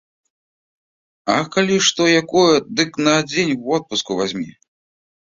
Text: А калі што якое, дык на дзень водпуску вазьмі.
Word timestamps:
А 1.33 1.33
калі 1.55 1.75
што 1.87 2.07
якое, 2.21 2.55
дык 2.79 2.97
на 3.09 3.13
дзень 3.29 3.53
водпуску 3.67 4.17
вазьмі. 4.21 4.47